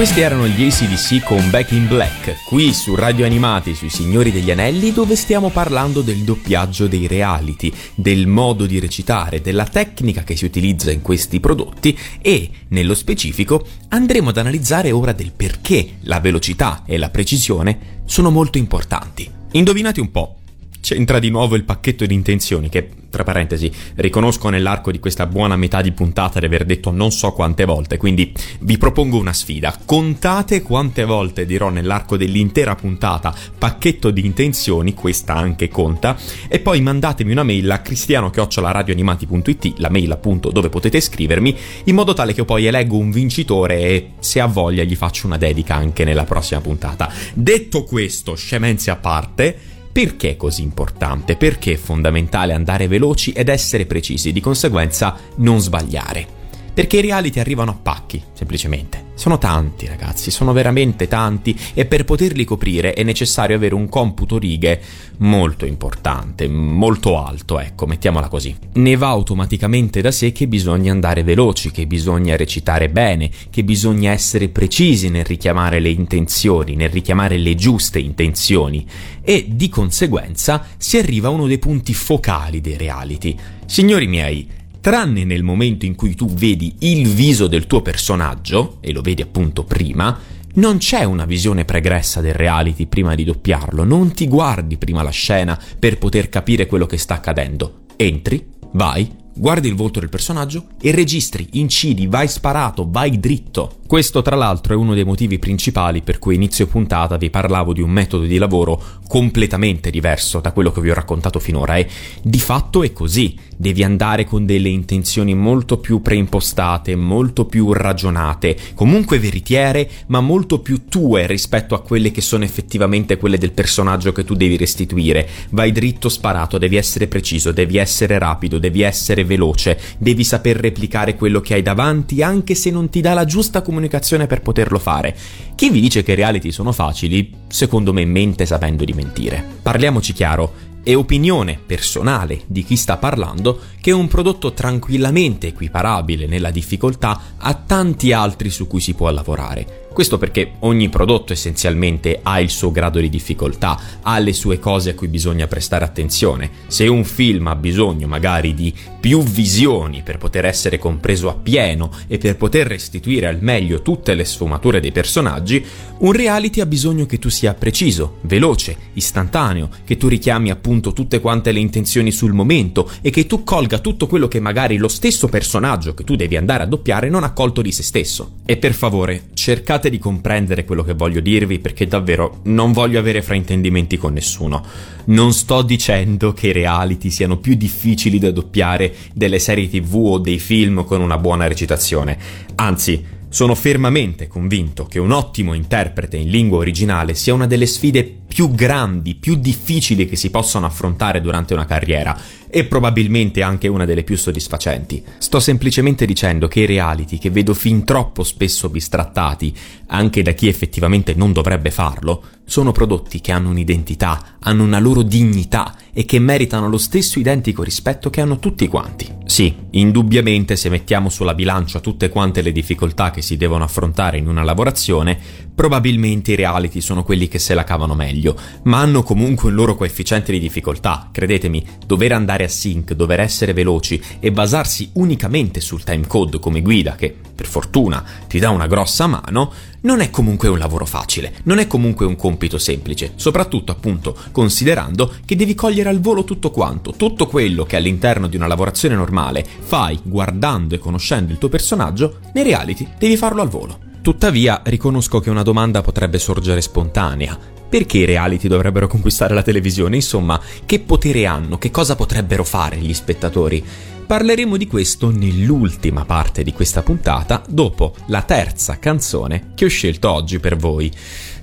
Questi 0.00 0.20
erano 0.20 0.46
gli 0.46 0.64
ACDC 0.64 1.22
con 1.24 1.50
Back 1.50 1.72
in 1.72 1.86
Black, 1.86 2.44
qui 2.46 2.72
su 2.72 2.94
Radio 2.94 3.26
Animati 3.26 3.74
sui 3.74 3.90
Signori 3.90 4.32
degli 4.32 4.50
Anelli, 4.50 4.94
dove 4.94 5.14
stiamo 5.14 5.50
parlando 5.50 6.00
del 6.00 6.20
doppiaggio 6.20 6.86
dei 6.86 7.06
reality, 7.06 7.70
del 7.94 8.26
modo 8.26 8.64
di 8.64 8.80
recitare, 8.80 9.42
della 9.42 9.66
tecnica 9.66 10.22
che 10.22 10.36
si 10.36 10.46
utilizza 10.46 10.90
in 10.90 11.02
questi 11.02 11.38
prodotti 11.38 11.98
e, 12.22 12.48
nello 12.68 12.94
specifico, 12.94 13.62
andremo 13.88 14.30
ad 14.30 14.38
analizzare 14.38 14.90
ora 14.90 15.12
del 15.12 15.32
perché 15.36 15.96
la 16.04 16.18
velocità 16.18 16.84
e 16.86 16.96
la 16.96 17.10
precisione 17.10 18.00
sono 18.06 18.30
molto 18.30 18.56
importanti. 18.56 19.30
Indovinate 19.52 20.00
un 20.00 20.10
po', 20.10 20.39
c'entra 20.80 21.18
di 21.18 21.30
nuovo 21.30 21.56
il 21.56 21.64
pacchetto 21.64 22.06
di 22.06 22.14
intenzioni 22.14 22.68
che, 22.68 22.88
tra 23.10 23.22
parentesi, 23.22 23.70
riconosco 23.96 24.48
nell'arco 24.48 24.90
di 24.90 24.98
questa 24.98 25.26
buona 25.26 25.56
metà 25.56 25.80
di 25.82 25.92
puntata 25.92 26.38
di 26.38 26.46
aver 26.46 26.64
detto 26.64 26.90
non 26.90 27.12
so 27.12 27.32
quante 27.32 27.64
volte, 27.64 27.96
quindi 27.96 28.32
vi 28.60 28.78
propongo 28.78 29.18
una 29.18 29.32
sfida. 29.32 29.78
Contate 29.84 30.62
quante 30.62 31.04
volte 31.04 31.44
dirò 31.44 31.68
nell'arco 31.68 32.16
dell'intera 32.16 32.74
puntata 32.74 33.34
pacchetto 33.58 34.10
di 34.10 34.24
intenzioni, 34.24 34.94
questa 34.94 35.34
anche 35.34 35.68
conta, 35.68 36.16
e 36.48 36.60
poi 36.60 36.80
mandatemi 36.80 37.32
una 37.32 37.42
mail 37.42 37.70
a 37.70 37.80
cristiano-radioanimati.it, 37.80 39.74
la 39.78 39.90
mail 39.90 40.10
appunto 40.12 40.50
dove 40.50 40.68
potete 40.68 41.00
scrivermi, 41.00 41.56
in 41.84 41.94
modo 41.94 42.12
tale 42.12 42.32
che 42.32 42.44
poi 42.44 42.66
eleggo 42.66 42.96
un 42.96 43.10
vincitore 43.10 43.78
e 43.80 44.10
se 44.20 44.40
ha 44.40 44.46
voglia 44.46 44.82
gli 44.82 44.96
faccio 44.96 45.26
una 45.26 45.36
dedica 45.36 45.74
anche 45.74 46.04
nella 46.04 46.24
prossima 46.24 46.60
puntata. 46.60 47.12
Detto 47.34 47.84
questo, 47.84 48.34
scemenze 48.34 48.90
a 48.90 48.96
parte, 48.96 49.69
perché 49.92 50.30
è 50.30 50.36
così 50.36 50.62
importante? 50.62 51.36
Perché 51.36 51.72
è 51.72 51.76
fondamentale 51.76 52.52
andare 52.52 52.88
veloci 52.88 53.32
ed 53.32 53.48
essere 53.48 53.86
precisi, 53.86 54.32
di 54.32 54.40
conseguenza 54.40 55.16
non 55.36 55.60
sbagliare? 55.60 56.39
Perché 56.72 56.98
i 56.98 57.02
reality 57.02 57.40
arrivano 57.40 57.72
a 57.72 57.78
pacchi, 57.80 58.22
semplicemente. 58.32 59.08
Sono 59.20 59.36
tanti, 59.36 59.86
ragazzi, 59.86 60.30
sono 60.30 60.54
veramente 60.54 61.06
tanti 61.06 61.54
e 61.74 61.84
per 61.84 62.04
poterli 62.04 62.44
coprire 62.44 62.94
è 62.94 63.02
necessario 63.02 63.54
avere 63.54 63.74
un 63.74 63.86
computo 63.90 64.38
righe 64.38 64.80
molto 65.18 65.66
importante, 65.66 66.48
molto 66.48 67.22
alto, 67.22 67.60
ecco, 67.60 67.86
mettiamola 67.86 68.28
così. 68.28 68.56
Ne 68.74 68.96
va 68.96 69.08
automaticamente 69.08 70.00
da 70.00 70.10
sé 70.10 70.32
che 70.32 70.48
bisogna 70.48 70.90
andare 70.90 71.22
veloci, 71.22 71.70
che 71.70 71.86
bisogna 71.86 72.34
recitare 72.34 72.88
bene, 72.88 73.30
che 73.50 73.62
bisogna 73.62 74.10
essere 74.10 74.48
precisi 74.48 75.10
nel 75.10 75.26
richiamare 75.26 75.80
le 75.80 75.90
intenzioni, 75.90 76.74
nel 76.74 76.88
richiamare 76.88 77.36
le 77.36 77.54
giuste 77.54 77.98
intenzioni 77.98 78.86
e 79.20 79.48
di 79.50 79.68
conseguenza 79.68 80.66
si 80.78 80.96
arriva 80.96 81.28
a 81.28 81.32
uno 81.32 81.46
dei 81.46 81.58
punti 81.58 81.92
focali 81.92 82.62
dei 82.62 82.78
reality. 82.78 83.36
Signori 83.66 84.06
miei, 84.06 84.48
tranne 84.80 85.24
nel 85.24 85.42
momento 85.42 85.84
in 85.84 85.94
cui 85.94 86.14
tu 86.14 86.26
vedi 86.26 86.74
il 86.80 87.08
viso 87.08 87.46
del 87.46 87.66
tuo 87.66 87.82
personaggio, 87.82 88.78
e 88.80 88.92
lo 88.92 89.02
vedi 89.02 89.22
appunto 89.22 89.64
prima, 89.64 90.18
non 90.54 90.78
c'è 90.78 91.04
una 91.04 91.26
visione 91.26 91.64
pregressa 91.64 92.20
del 92.20 92.34
reality 92.34 92.86
prima 92.86 93.14
di 93.14 93.24
doppiarlo, 93.24 93.84
non 93.84 94.12
ti 94.12 94.26
guardi 94.26 94.76
prima 94.78 95.02
la 95.02 95.10
scena 95.10 95.58
per 95.78 95.98
poter 95.98 96.28
capire 96.28 96.66
quello 96.66 96.86
che 96.86 96.98
sta 96.98 97.14
accadendo. 97.14 97.82
Entri, 97.96 98.44
vai, 98.72 99.08
guardi 99.34 99.68
il 99.68 99.74
volto 99.74 100.00
del 100.00 100.08
personaggio 100.08 100.68
e 100.80 100.90
registri, 100.90 101.46
incidi, 101.52 102.06
vai 102.06 102.26
sparato, 102.26 102.88
vai 102.90 103.20
dritto. 103.20 103.79
Questo 103.90 104.22
tra 104.22 104.36
l'altro 104.36 104.72
è 104.72 104.76
uno 104.76 104.94
dei 104.94 105.02
motivi 105.02 105.40
principali 105.40 106.00
per 106.00 106.20
cui 106.20 106.36
inizio 106.36 106.68
puntata 106.68 107.16
vi 107.16 107.28
parlavo 107.28 107.72
di 107.72 107.80
un 107.80 107.90
metodo 107.90 108.24
di 108.24 108.38
lavoro 108.38 108.80
completamente 109.08 109.90
diverso 109.90 110.38
da 110.38 110.52
quello 110.52 110.70
che 110.70 110.80
vi 110.80 110.90
ho 110.90 110.94
raccontato 110.94 111.40
finora 111.40 111.76
e 111.76 111.88
di 112.22 112.38
fatto 112.38 112.84
è 112.84 112.92
così, 112.92 113.36
devi 113.56 113.82
andare 113.82 114.24
con 114.24 114.46
delle 114.46 114.68
intenzioni 114.68 115.34
molto 115.34 115.78
più 115.78 116.00
preimpostate, 116.02 116.94
molto 116.94 117.46
più 117.46 117.72
ragionate, 117.72 118.56
comunque 118.76 119.18
veritiere, 119.18 119.90
ma 120.06 120.20
molto 120.20 120.60
più 120.60 120.84
tue 120.88 121.26
rispetto 121.26 121.74
a 121.74 121.82
quelle 121.82 122.12
che 122.12 122.20
sono 122.20 122.44
effettivamente 122.44 123.16
quelle 123.16 123.38
del 123.38 123.50
personaggio 123.50 124.12
che 124.12 124.22
tu 124.22 124.34
devi 124.36 124.56
restituire. 124.56 125.28
Vai 125.48 125.72
dritto 125.72 126.08
sparato, 126.08 126.58
devi 126.58 126.76
essere 126.76 127.08
preciso, 127.08 127.50
devi 127.50 127.76
essere 127.76 128.20
rapido, 128.20 128.60
devi 128.60 128.82
essere 128.82 129.24
veloce, 129.24 129.76
devi 129.98 130.22
saper 130.22 130.58
replicare 130.58 131.16
quello 131.16 131.40
che 131.40 131.54
hai 131.54 131.62
davanti 131.62 132.22
anche 132.22 132.54
se 132.54 132.70
non 132.70 132.88
ti 132.88 133.00
dà 133.00 133.14
la 133.14 133.24
giusta 133.24 133.62
comunicazione 133.62 133.78
per 133.88 134.42
poterlo 134.42 134.78
fare. 134.78 135.16
Chi 135.54 135.70
vi 135.70 135.80
dice 135.80 136.02
che 136.02 136.12
i 136.12 136.16
reality 136.16 136.50
sono 136.50 136.72
facili, 136.72 137.32
secondo 137.48 137.92
me 137.92 138.04
mente 138.04 138.46
sapendo 138.46 138.84
di 138.84 138.92
mentire. 138.92 139.44
Parliamoci 139.62 140.12
chiaro, 140.12 140.52
è 140.82 140.94
opinione 140.94 141.58
personale 141.64 142.42
di 142.46 142.64
chi 142.64 142.76
sta 142.76 142.96
parlando 142.96 143.60
che 143.80 143.90
è 143.90 143.94
un 143.94 144.08
prodotto 144.08 144.52
tranquillamente 144.52 145.48
equiparabile 145.48 146.26
nella 146.26 146.50
difficoltà 146.50 147.20
a 147.36 147.54
tanti 147.54 148.12
altri 148.12 148.50
su 148.50 148.66
cui 148.66 148.80
si 148.80 148.94
può 148.94 149.10
lavorare. 149.10 149.79
Questo 149.92 150.18
perché 150.18 150.52
ogni 150.60 150.88
prodotto 150.88 151.32
essenzialmente 151.32 152.20
ha 152.22 152.40
il 152.40 152.48
suo 152.48 152.70
grado 152.70 153.00
di 153.00 153.08
difficoltà, 153.08 153.78
ha 154.02 154.18
le 154.20 154.32
sue 154.32 154.60
cose 154.60 154.90
a 154.90 154.94
cui 154.94 155.08
bisogna 155.08 155.48
prestare 155.48 155.84
attenzione. 155.84 156.48
Se 156.68 156.86
un 156.86 157.04
film 157.04 157.48
ha 157.48 157.56
bisogno 157.56 158.06
magari 158.06 158.54
di 158.54 158.72
più 159.00 159.22
visioni 159.22 160.02
per 160.02 160.18
poter 160.18 160.44
essere 160.44 160.78
compreso 160.78 161.28
appieno 161.28 161.90
e 162.06 162.18
per 162.18 162.36
poter 162.36 162.68
restituire 162.68 163.26
al 163.26 163.38
meglio 163.40 163.82
tutte 163.82 164.14
le 164.14 164.24
sfumature 164.24 164.80
dei 164.80 164.92
personaggi, 164.92 165.64
un 165.98 166.12
reality 166.12 166.60
ha 166.60 166.66
bisogno 166.66 167.04
che 167.04 167.18
tu 167.18 167.28
sia 167.28 167.52
preciso, 167.54 168.18
veloce, 168.22 168.76
istantaneo, 168.92 169.68
che 169.84 169.96
tu 169.96 170.06
richiami 170.06 170.50
appunto 170.50 170.92
tutte 170.92 171.20
quante 171.20 171.50
le 171.50 171.58
intenzioni 171.58 172.12
sul 172.12 172.32
momento 172.32 172.88
e 173.02 173.10
che 173.10 173.26
tu 173.26 173.42
colga 173.42 173.80
tutto 173.80 174.06
quello 174.06 174.28
che 174.28 174.38
magari 174.38 174.76
lo 174.76 174.88
stesso 174.88 175.26
personaggio 175.26 175.94
che 175.94 176.04
tu 176.04 176.14
devi 176.14 176.36
andare 176.36 176.62
a 176.62 176.66
doppiare 176.66 177.08
non 177.08 177.24
ha 177.24 177.32
colto 177.32 177.60
di 177.60 177.72
se 177.72 177.82
stesso. 177.82 178.36
E 178.46 178.56
per 178.56 178.72
favore, 178.72 179.28
cercate 179.34 179.79
cercate 179.80 179.90
di 179.90 179.98
comprendere 179.98 180.64
quello 180.66 180.84
che 180.84 180.92
voglio 180.92 181.20
dirvi 181.20 181.58
perché 181.58 181.86
davvero 181.86 182.40
non 182.44 182.72
voglio 182.72 182.98
avere 182.98 183.22
fraintendimenti 183.22 183.96
con 183.96 184.12
nessuno. 184.12 184.62
Non 185.06 185.32
sto 185.32 185.62
dicendo 185.62 186.34
che 186.34 186.48
i 186.48 186.52
reality 186.52 187.08
siano 187.08 187.38
più 187.38 187.54
difficili 187.54 188.18
da 188.18 188.30
doppiare 188.30 188.94
delle 189.14 189.38
serie 189.38 189.68
tv 189.68 189.94
o 189.94 190.18
dei 190.18 190.38
film 190.38 190.84
con 190.84 191.00
una 191.00 191.16
buona 191.16 191.48
recitazione. 191.48 192.18
Anzi, 192.56 193.18
sono 193.30 193.54
fermamente 193.54 194.26
convinto 194.26 194.84
che 194.84 194.98
un 194.98 195.12
ottimo 195.12 195.54
interprete 195.54 196.16
in 196.16 196.28
lingua 196.28 196.58
originale 196.58 197.14
sia 197.14 197.32
una 197.32 197.46
delle 197.46 197.66
sfide 197.66 198.18
più 198.26 198.50
grandi, 198.50 199.14
più 199.14 199.36
difficili 199.36 200.06
che 200.06 200.16
si 200.16 200.30
possano 200.30 200.66
affrontare 200.66 201.20
durante 201.20 201.54
una 201.54 201.64
carriera 201.64 202.18
e 202.50 202.64
probabilmente 202.64 203.42
anche 203.42 203.68
una 203.68 203.84
delle 203.84 204.02
più 204.02 204.16
soddisfacenti. 204.16 205.02
Sto 205.18 205.40
semplicemente 205.40 206.06
dicendo 206.06 206.48
che 206.48 206.60
i 206.60 206.66
reality 206.66 207.18
che 207.18 207.30
vedo 207.30 207.54
fin 207.54 207.84
troppo 207.84 208.22
spesso 208.24 208.68
bistrattati, 208.68 209.54
anche 209.86 210.22
da 210.22 210.32
chi 210.32 210.48
effettivamente 210.48 211.14
non 211.14 211.32
dovrebbe 211.32 211.70
farlo, 211.70 212.22
sono 212.50 212.72
prodotti 212.72 213.20
che 213.20 213.30
hanno 213.30 213.50
un'identità, 213.50 214.38
hanno 214.40 214.64
una 214.64 214.80
loro 214.80 215.02
dignità 215.02 215.76
e 215.92 216.04
che 216.04 216.18
meritano 216.18 216.68
lo 216.68 216.78
stesso 216.78 217.20
identico 217.20 217.62
rispetto 217.62 218.10
che 218.10 218.20
hanno 218.20 218.40
tutti 218.40 218.66
quanti. 218.66 219.06
Sì, 219.24 219.54
indubbiamente 219.70 220.56
se 220.56 220.68
mettiamo 220.68 221.10
sulla 221.10 221.34
bilancia 221.34 221.78
tutte 221.78 222.08
quante 222.08 222.42
le 222.42 222.50
difficoltà 222.50 223.12
che 223.12 223.22
si 223.22 223.36
devono 223.36 223.62
affrontare 223.62 224.18
in 224.18 224.26
una 224.26 224.42
lavorazione, 224.42 225.16
probabilmente 225.54 226.32
i 226.32 226.34
reality 226.34 226.80
sono 226.80 227.04
quelli 227.04 227.28
che 227.28 227.38
se 227.38 227.54
la 227.54 227.62
cavano 227.62 227.94
meglio, 227.94 228.36
ma 228.64 228.80
hanno 228.80 229.04
comunque 229.04 229.50
un 229.50 229.54
loro 229.54 229.76
coefficiente 229.76 230.32
di 230.32 230.40
difficoltà. 230.40 231.08
Credetemi, 231.12 231.64
dover 231.86 232.10
andare 232.10 232.42
a 232.42 232.48
sync, 232.48 232.94
dover 232.94 233.20
essere 233.20 233.52
veloci 233.52 234.02
e 234.18 234.32
basarsi 234.32 234.90
unicamente 234.94 235.60
sul 235.60 235.84
timecode 235.84 236.40
come 236.40 236.62
guida, 236.62 236.96
che 236.96 237.14
per 237.32 237.46
fortuna 237.46 238.04
ti 238.26 238.40
dà 238.40 238.50
una 238.50 238.66
grossa 238.66 239.06
mano, 239.06 239.52
non 239.82 240.00
è 240.00 240.10
comunque 240.10 240.48
un 240.48 240.58
lavoro 240.58 240.84
facile, 240.84 241.34
non 241.44 241.58
è 241.58 241.66
comunque 241.66 242.06
un 242.06 242.16
compito 242.16 242.58
semplice, 242.58 243.12
soprattutto 243.16 243.72
appunto 243.72 244.16
considerando 244.32 245.12
che 245.24 245.36
devi 245.36 245.54
cogliere 245.54 245.88
al 245.88 246.00
volo 246.00 246.24
tutto 246.24 246.50
quanto, 246.50 246.92
tutto 246.92 247.26
quello 247.26 247.64
che 247.64 247.76
all'interno 247.76 248.26
di 248.26 248.36
una 248.36 248.46
lavorazione 248.46 248.94
normale 248.94 249.46
fai 249.60 249.98
guardando 250.02 250.74
e 250.74 250.78
conoscendo 250.78 251.32
il 251.32 251.38
tuo 251.38 251.48
personaggio, 251.48 252.18
nei 252.34 252.44
reality 252.44 252.86
devi 252.98 253.16
farlo 253.16 253.42
al 253.42 253.48
volo. 253.48 253.88
Tuttavia 254.02 254.62
riconosco 254.64 255.20
che 255.20 255.28
una 255.28 255.42
domanda 255.42 255.82
potrebbe 255.82 256.18
sorgere 256.18 256.62
spontanea. 256.62 257.38
Perché 257.68 257.98
i 257.98 258.04
reality 258.04 258.48
dovrebbero 258.48 258.88
conquistare 258.88 259.34
la 259.34 259.42
televisione? 259.42 259.94
Insomma, 259.94 260.40
che 260.64 260.80
potere 260.80 261.26
hanno? 261.26 261.58
Che 261.58 261.70
cosa 261.70 261.94
potrebbero 261.94 262.42
fare 262.42 262.78
gli 262.78 262.94
spettatori? 262.94 263.64
Parleremo 264.10 264.56
di 264.56 264.66
questo 264.66 265.12
nell'ultima 265.12 266.04
parte 266.04 266.42
di 266.42 266.52
questa 266.52 266.82
puntata, 266.82 267.44
dopo 267.46 267.94
la 268.06 268.22
terza 268.22 268.80
canzone 268.80 269.52
che 269.54 269.66
ho 269.66 269.68
scelto 269.68 270.10
oggi 270.10 270.40
per 270.40 270.56
voi. 270.56 270.90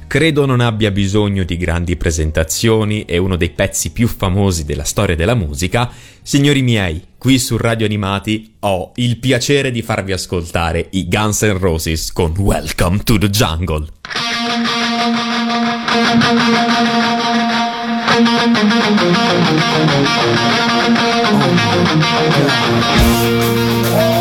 Credo 0.05 0.45
non 0.45 0.59
abbia 0.59 0.91
bisogno 0.91 1.45
di 1.45 1.55
grandi 1.55 1.95
presentazioni, 1.95 3.05
è 3.05 3.15
uno 3.15 3.37
dei 3.37 3.51
pezzi 3.51 3.91
più 3.91 4.09
famosi 4.09 4.65
della 4.65 4.83
storia 4.83 5.15
della 5.15 5.33
musica. 5.33 5.89
Signori 6.21 6.61
miei, 6.61 7.01
qui 7.17 7.39
su 7.39 7.55
Radio 7.55 7.85
Animati 7.85 8.55
ho 8.59 8.91
il 8.95 9.17
piacere 9.17 9.71
di 9.71 9.81
farvi 9.81 10.11
ascoltare 10.11 10.87
i 10.89 11.07
Guns 11.07 11.43
N' 11.43 11.57
Roses 11.57 12.11
con 12.11 12.33
Welcome 12.37 12.97
to 13.03 13.17
the 13.17 13.29
Jungle. 13.29 13.87
Oh. 23.99 24.16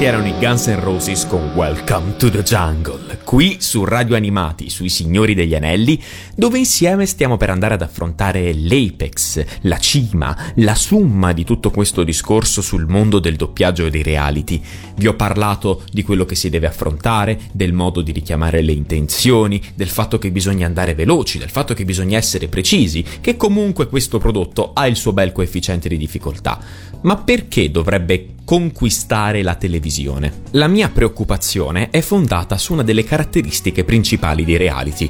Questi 0.00 0.16
erano 0.16 0.34
i 0.34 0.38
Guns 0.38 0.66
N' 0.66 0.80
Roses 0.80 1.26
con 1.26 1.50
Welcome 1.54 2.16
to 2.16 2.30
the 2.30 2.42
Jungle, 2.42 3.18
qui 3.22 3.58
su 3.60 3.84
Radio 3.84 4.16
Animati, 4.16 4.70
sui 4.70 4.88
Signori 4.88 5.34
degli 5.34 5.54
Anelli, 5.54 6.02
dove 6.34 6.56
insieme 6.56 7.04
stiamo 7.04 7.36
per 7.36 7.50
andare 7.50 7.74
ad 7.74 7.82
affrontare 7.82 8.54
l'apex, 8.54 9.44
la 9.64 9.76
cima, 9.76 10.34
la 10.54 10.74
summa 10.74 11.34
di 11.34 11.44
tutto 11.44 11.70
questo 11.70 12.02
discorso 12.02 12.62
sul 12.62 12.86
mondo 12.86 13.18
del 13.18 13.36
doppiaggio 13.36 13.84
e 13.84 13.90
dei 13.90 14.02
reality. 14.02 14.62
Vi 14.96 15.06
ho 15.06 15.12
parlato 15.16 15.82
di 15.92 16.02
quello 16.02 16.24
che 16.24 16.34
si 16.34 16.48
deve 16.48 16.68
affrontare, 16.68 17.38
del 17.52 17.74
modo 17.74 18.00
di 18.00 18.12
richiamare 18.12 18.62
le 18.62 18.72
intenzioni, 18.72 19.60
del 19.74 19.88
fatto 19.88 20.18
che 20.18 20.30
bisogna 20.30 20.64
andare 20.64 20.94
veloci, 20.94 21.36
del 21.36 21.50
fatto 21.50 21.74
che 21.74 21.84
bisogna 21.84 22.16
essere 22.16 22.48
precisi, 22.48 23.04
che 23.20 23.36
comunque 23.36 23.86
questo 23.86 24.16
prodotto 24.16 24.72
ha 24.72 24.86
il 24.86 24.96
suo 24.96 25.12
bel 25.12 25.32
coefficiente 25.32 25.90
di 25.90 25.98
difficoltà. 25.98 26.58
Ma 27.02 27.16
perché 27.16 27.70
dovrebbe 27.70 28.38
conquistare 28.50 29.44
la 29.44 29.54
televisione? 29.54 30.42
La 30.54 30.66
mia 30.66 30.88
preoccupazione 30.88 31.90
è 31.90 32.00
fondata 32.00 32.58
su 32.58 32.72
una 32.72 32.82
delle 32.82 33.04
caratteristiche 33.04 33.84
principali 33.84 34.44
dei 34.44 34.56
reality, 34.56 35.08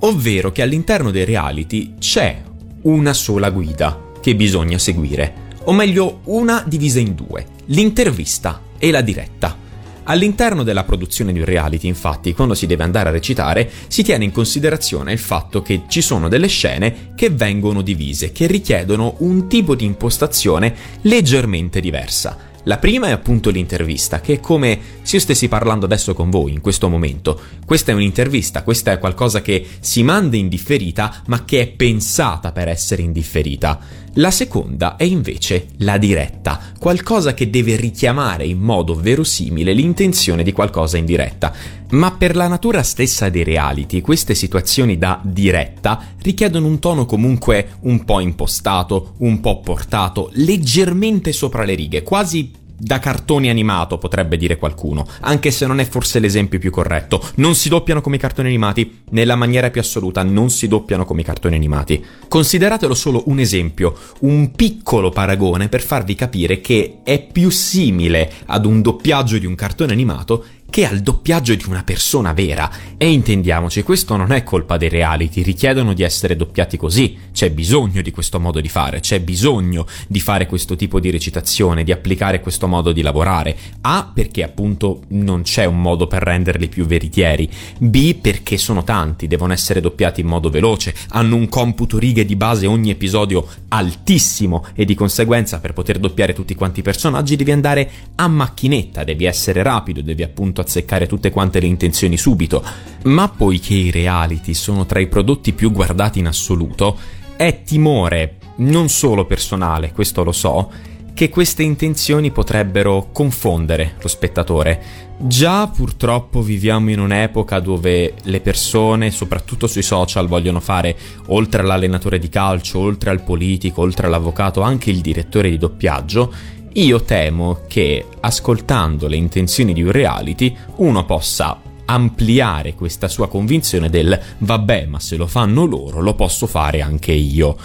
ovvero 0.00 0.50
che 0.50 0.60
all'interno 0.60 1.12
dei 1.12 1.24
reality 1.24 1.94
c'è 2.00 2.42
una 2.82 3.12
sola 3.12 3.50
guida 3.50 4.10
che 4.20 4.34
bisogna 4.34 4.76
seguire, 4.76 5.50
o 5.66 5.72
meglio 5.72 6.22
una 6.24 6.64
divisa 6.66 6.98
in 6.98 7.14
due, 7.14 7.46
l'intervista 7.66 8.60
e 8.76 8.90
la 8.90 9.02
diretta. 9.02 9.56
All'interno 10.02 10.64
della 10.64 10.82
produzione 10.82 11.32
di 11.32 11.38
un 11.38 11.44
reality, 11.44 11.86
infatti, 11.86 12.34
quando 12.34 12.54
si 12.54 12.66
deve 12.66 12.82
andare 12.82 13.10
a 13.10 13.12
recitare, 13.12 13.70
si 13.86 14.02
tiene 14.02 14.24
in 14.24 14.32
considerazione 14.32 15.12
il 15.12 15.20
fatto 15.20 15.62
che 15.62 15.82
ci 15.86 16.00
sono 16.00 16.26
delle 16.28 16.48
scene 16.48 17.12
che 17.14 17.30
vengono 17.30 17.82
divise, 17.82 18.32
che 18.32 18.48
richiedono 18.48 19.14
un 19.18 19.46
tipo 19.46 19.76
di 19.76 19.84
impostazione 19.84 20.74
leggermente 21.02 21.80
diversa. 21.80 22.48
La 22.64 22.76
prima 22.76 23.06
è 23.06 23.10
appunto 23.10 23.48
l'intervista, 23.48 24.20
che 24.20 24.34
è 24.34 24.40
come 24.40 24.78
se 25.00 25.16
io 25.16 25.22
stessi 25.22 25.48
parlando 25.48 25.86
adesso 25.86 26.12
con 26.12 26.28
voi 26.28 26.52
in 26.52 26.60
questo 26.60 26.88
momento. 26.90 27.40
Questa 27.64 27.90
è 27.90 27.94
un'intervista, 27.94 28.62
questa 28.62 28.92
è 28.92 28.98
qualcosa 28.98 29.40
che 29.40 29.66
si 29.80 30.02
manda 30.02 30.36
in 30.36 30.48
differita, 30.48 31.22
ma 31.26 31.44
che 31.44 31.60
è 31.62 31.68
pensata 31.68 32.52
per 32.52 32.68
essere 32.68 33.00
indifferita. 33.00 33.80
La 34.14 34.32
seconda 34.32 34.96
è 34.96 35.04
invece 35.04 35.68
la 35.78 35.96
diretta, 35.96 36.60
qualcosa 36.80 37.32
che 37.32 37.48
deve 37.48 37.76
richiamare 37.76 38.44
in 38.44 38.58
modo 38.58 38.96
verosimile 38.96 39.72
l'intenzione 39.72 40.42
di 40.42 40.52
qualcosa 40.52 40.96
in 40.96 41.04
diretta. 41.04 41.54
Ma 41.90 42.10
per 42.10 42.34
la 42.34 42.48
natura 42.48 42.82
stessa 42.82 43.28
dei 43.28 43.44
reality, 43.44 44.00
queste 44.00 44.34
situazioni 44.34 44.98
da 44.98 45.20
diretta 45.22 46.14
richiedono 46.22 46.66
un 46.66 46.80
tono 46.80 47.06
comunque 47.06 47.76
un 47.82 48.04
po' 48.04 48.18
impostato, 48.18 49.14
un 49.18 49.38
po' 49.38 49.60
portato, 49.60 50.30
leggermente 50.32 51.30
sopra 51.30 51.62
le 51.62 51.74
righe, 51.74 52.02
quasi 52.02 52.50
da 52.80 52.98
cartone 52.98 53.50
animato, 53.50 53.98
potrebbe 53.98 54.38
dire 54.38 54.56
qualcuno, 54.56 55.06
anche 55.20 55.50
se 55.50 55.66
non 55.66 55.80
è 55.80 55.84
forse 55.84 56.18
l'esempio 56.18 56.58
più 56.58 56.70
corretto. 56.70 57.22
Non 57.36 57.54
si 57.54 57.68
doppiano 57.68 58.00
come 58.00 58.16
i 58.16 58.18
cartoni 58.18 58.48
animati, 58.48 59.02
nella 59.10 59.36
maniera 59.36 59.70
più 59.70 59.82
assoluta, 59.82 60.22
non 60.22 60.48
si 60.48 60.66
doppiano 60.66 61.04
come 61.04 61.20
i 61.20 61.24
cartoni 61.24 61.56
animati. 61.56 62.02
Consideratelo 62.26 62.94
solo 62.94 63.24
un 63.26 63.38
esempio, 63.38 63.94
un 64.20 64.52
piccolo 64.52 65.10
paragone 65.10 65.68
per 65.68 65.82
farvi 65.82 66.14
capire 66.14 66.60
che 66.60 67.00
è 67.04 67.22
più 67.22 67.50
simile 67.50 68.32
ad 68.46 68.64
un 68.64 68.80
doppiaggio 68.80 69.36
di 69.36 69.46
un 69.46 69.54
cartone 69.54 69.92
animato 69.92 70.44
che 70.70 70.86
al 70.86 71.00
doppiaggio 71.00 71.54
di 71.54 71.64
una 71.66 71.82
persona 71.82 72.32
vera. 72.32 72.70
E 72.96 73.10
intendiamoci, 73.10 73.82
questo 73.82 74.16
non 74.16 74.32
è 74.32 74.42
colpa 74.42 74.76
dei 74.76 74.88
reality, 74.88 75.42
richiedono 75.42 75.92
di 75.92 76.02
essere 76.02 76.36
doppiati 76.36 76.76
così, 76.76 77.18
c'è 77.32 77.50
bisogno 77.50 78.00
di 78.00 78.10
questo 78.10 78.40
modo 78.40 78.60
di 78.60 78.68
fare, 78.68 79.00
c'è 79.00 79.20
bisogno 79.20 79.86
di 80.06 80.20
fare 80.20 80.46
questo 80.46 80.76
tipo 80.76 81.00
di 81.00 81.10
recitazione, 81.10 81.84
di 81.84 81.92
applicare 81.92 82.40
questo 82.40 82.66
modo 82.68 82.92
di 82.92 83.02
lavorare. 83.02 83.56
A 83.82 84.10
perché 84.12 84.42
appunto 84.42 85.02
non 85.08 85.42
c'è 85.42 85.64
un 85.64 85.80
modo 85.80 86.06
per 86.06 86.22
renderli 86.22 86.68
più 86.68 86.86
veritieri, 86.86 87.50
B 87.78 88.14
perché 88.14 88.56
sono 88.56 88.84
tanti, 88.84 89.26
devono 89.26 89.52
essere 89.52 89.80
doppiati 89.80 90.20
in 90.20 90.28
modo 90.28 90.48
veloce, 90.48 90.94
hanno 91.08 91.36
un 91.36 91.48
computo 91.48 91.98
righe 91.98 92.24
di 92.24 92.36
base 92.36 92.66
ogni 92.66 92.90
episodio 92.90 93.46
altissimo 93.68 94.64
e 94.74 94.84
di 94.84 94.94
conseguenza 94.94 95.58
per 95.58 95.72
poter 95.72 95.98
doppiare 95.98 96.32
tutti 96.32 96.54
quanti 96.54 96.80
i 96.80 96.84
personaggi 96.84 97.36
devi 97.36 97.50
andare 97.50 97.90
a 98.14 98.28
macchinetta, 98.28 99.04
devi 99.04 99.24
essere 99.24 99.62
rapido, 99.62 100.00
devi 100.00 100.22
appunto 100.22 100.59
azzeccare 100.60 101.06
tutte 101.06 101.30
quante 101.30 101.60
le 101.60 101.66
intenzioni 101.66 102.16
subito, 102.16 102.62
ma 103.04 103.28
poiché 103.28 103.74
i 103.74 103.90
reality 103.90 104.54
sono 104.54 104.86
tra 104.86 105.00
i 105.00 105.08
prodotti 105.08 105.52
più 105.52 105.72
guardati 105.72 106.18
in 106.18 106.26
assoluto, 106.26 106.96
è 107.36 107.62
timore, 107.62 108.36
non 108.56 108.88
solo 108.88 109.24
personale, 109.24 109.92
questo 109.92 110.22
lo 110.22 110.32
so, 110.32 110.70
che 111.14 111.28
queste 111.28 111.62
intenzioni 111.62 112.30
potrebbero 112.30 113.10
confondere 113.12 113.96
lo 114.00 114.08
spettatore. 114.08 115.08
Già 115.18 115.66
purtroppo 115.66 116.40
viviamo 116.40 116.90
in 116.90 116.98
un'epoca 116.98 117.60
dove 117.60 118.14
le 118.22 118.40
persone, 118.40 119.10
soprattutto 119.10 119.66
sui 119.66 119.82
social, 119.82 120.28
vogliono 120.28 120.60
fare, 120.60 120.96
oltre 121.26 121.60
all'allenatore 121.60 122.18
di 122.18 122.30
calcio, 122.30 122.78
oltre 122.78 123.10
al 123.10 123.22
politico, 123.22 123.82
oltre 123.82 124.06
all'avvocato, 124.06 124.62
anche 124.62 124.88
il 124.88 125.00
direttore 125.00 125.50
di 125.50 125.58
doppiaggio, 125.58 126.32
io 126.74 127.02
temo 127.02 127.60
che 127.66 128.06
ascoltando 128.20 129.08
le 129.08 129.16
intenzioni 129.16 129.72
di 129.72 129.82
un 129.82 129.90
reality 129.90 130.56
uno 130.76 131.04
possa 131.04 131.60
ampliare 131.86 132.74
questa 132.74 133.08
sua 133.08 133.28
convinzione 133.28 133.90
del 133.90 134.18
vabbè, 134.38 134.86
ma 134.86 135.00
se 135.00 135.16
lo 135.16 135.26
fanno 135.26 135.64
loro, 135.64 136.00
lo 136.00 136.14
posso 136.14 136.46
fare 136.46 136.80
anche 136.80 137.12
io. 137.12 137.56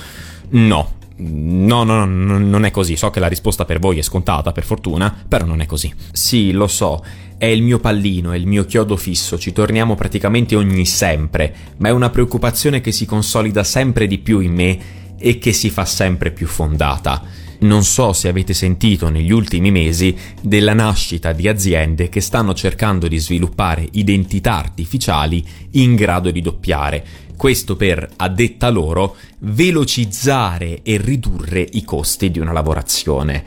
No. 0.49 0.93
No, 1.17 1.83
no, 1.85 2.03
no, 2.03 2.39
non 2.39 2.65
è 2.65 2.71
così. 2.71 2.97
So 2.97 3.09
che 3.09 3.21
la 3.21 3.27
risposta 3.27 3.63
per 3.63 3.79
voi 3.79 3.97
è 3.97 4.01
scontata, 4.01 4.51
per 4.51 4.65
fortuna, 4.65 5.15
però 5.25 5.45
non 5.45 5.61
è 5.61 5.65
così. 5.65 5.93
Sì, 6.11 6.51
lo 6.51 6.67
so, 6.67 7.01
è 7.37 7.45
il 7.45 7.61
mio 7.61 7.79
pallino, 7.79 8.33
è 8.33 8.37
il 8.37 8.47
mio 8.47 8.65
chiodo 8.65 8.97
fisso, 8.97 9.37
ci 9.37 9.53
torniamo 9.53 9.95
praticamente 9.95 10.57
ogni 10.57 10.85
sempre, 10.85 11.55
ma 11.77 11.87
è 11.87 11.91
una 11.91 12.09
preoccupazione 12.09 12.81
che 12.81 12.91
si 12.91 13.05
consolida 13.05 13.63
sempre 13.63 14.07
di 14.07 14.17
più 14.17 14.39
in 14.39 14.53
me 14.53 14.79
e 15.17 15.37
che 15.37 15.53
si 15.53 15.69
fa 15.69 15.85
sempre 15.85 16.31
più 16.31 16.47
fondata. 16.47 17.21
Non 17.59 17.83
so 17.83 18.13
se 18.13 18.27
avete 18.27 18.53
sentito 18.53 19.09
negli 19.09 19.31
ultimi 19.31 19.71
mesi 19.71 20.15
della 20.41 20.73
nascita 20.73 21.31
di 21.31 21.47
aziende 21.47 22.09
che 22.09 22.21
stanno 22.21 22.53
cercando 22.53 23.07
di 23.07 23.17
sviluppare 23.17 23.87
identità 23.91 24.57
artificiali 24.57 25.43
in 25.71 25.95
grado 25.95 26.31
di 26.31 26.41
doppiare. 26.41 27.05
Questo 27.35 27.75
per, 27.75 28.07
a 28.17 28.29
detta 28.29 28.69
loro, 28.69 29.15
velocizzare 29.39 30.81
e 30.83 30.97
ridurre 30.97 31.67
i 31.73 31.83
costi 31.83 32.31
di 32.31 32.39
una 32.39 32.51
lavorazione. 32.51 33.43